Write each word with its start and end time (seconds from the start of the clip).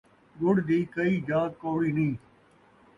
ڳڑ 0.39 0.55
دی 0.67 0.79
کئی 0.95 1.13
جاہ 1.27 1.47
کوڑی 1.61 1.91
نئیں 1.95 2.15